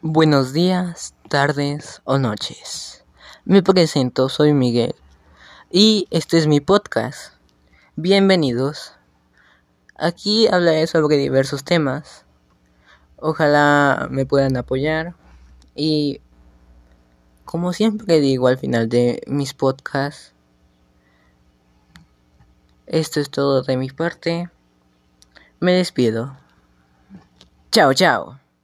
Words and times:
Buenos 0.00 0.52
días, 0.52 1.12
tardes 1.28 2.02
o 2.04 2.18
noches. 2.18 3.04
Me 3.44 3.64
presento, 3.64 4.28
soy 4.28 4.52
Miguel 4.52 4.94
y 5.72 6.06
este 6.10 6.38
es 6.38 6.46
mi 6.46 6.60
podcast. 6.60 7.32
Bienvenidos. 7.96 8.92
Aquí 9.96 10.46
hablaré 10.46 10.86
sobre 10.86 11.16
diversos 11.16 11.64
temas. 11.64 12.24
Ojalá 13.16 14.06
me 14.08 14.24
puedan 14.24 14.56
apoyar 14.56 15.16
y 15.74 16.20
como 17.44 17.72
siempre 17.72 18.20
digo 18.20 18.46
al 18.46 18.58
final 18.58 18.88
de 18.88 19.20
mis 19.26 19.52
podcasts, 19.52 20.32
esto 22.86 23.18
es 23.18 23.30
todo 23.30 23.62
de 23.62 23.76
mi 23.76 23.90
parte. 23.90 24.48
Me 25.58 25.72
despido. 25.72 26.36
Chao, 27.72 27.92
chao. 27.94 28.38